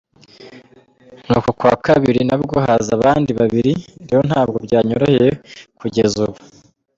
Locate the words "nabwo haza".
2.29-2.91